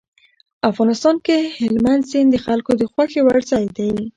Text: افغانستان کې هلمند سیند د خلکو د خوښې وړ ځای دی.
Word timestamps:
افغانستان 0.71 1.15
کې 1.25 1.37
هلمند 1.59 2.01
سیند 2.09 2.29
د 2.31 2.37
خلکو 2.45 2.71
د 2.77 2.83
خوښې 2.91 3.21
وړ 3.23 3.37
ځای 3.51 3.65
دی. 3.77 3.91